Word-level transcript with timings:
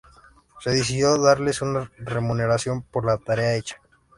Se 0.61 0.71
decidió 0.71 1.15
darles 1.19 1.61
una 1.61 1.91
remuneración 1.99 2.81
por 2.81 3.05
la 3.05 3.19
tarea 3.19 3.53
hecha. 3.55 3.79